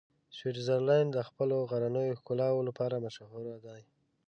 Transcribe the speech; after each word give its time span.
سویټزرلنډ 0.37 1.09
د 1.13 1.19
خپلو 1.29 1.55
غرنیو 1.71 2.17
ښکلاوو 2.19 2.65
لپاره 2.69 3.01
مشهوره 3.05 3.55
دی. 3.65 3.81